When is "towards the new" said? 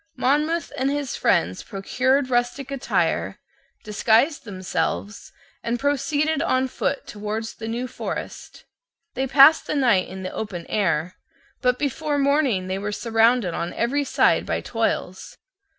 7.05-7.87